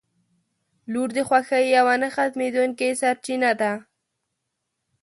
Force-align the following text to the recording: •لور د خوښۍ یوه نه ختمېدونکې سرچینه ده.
•لور 0.91 1.09
د 1.17 1.19
خوښۍ 1.27 1.63
یوه 1.77 1.93
نه 2.01 2.09
ختمېدونکې 2.15 2.89
سرچینه 3.01 3.51
ده. 3.61 3.71